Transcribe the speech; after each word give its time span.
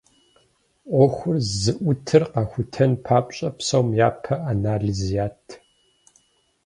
Ӏуэхур 0.91 1.35
зыӏутыр 1.59 2.23
къахутэн 2.31 2.91
папщӏэ, 3.05 3.49
псом 3.57 3.87
япэ 4.07 4.35
анализ 4.51 5.01
ят. 5.25 5.43